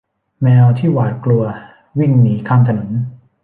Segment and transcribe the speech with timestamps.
[0.41, 1.43] แมวที่หวาดกลัว
[1.99, 2.89] วิ่งหนีข้ามถนน